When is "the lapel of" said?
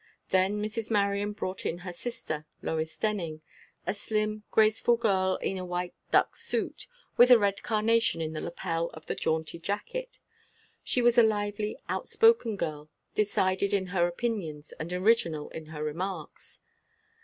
8.33-9.05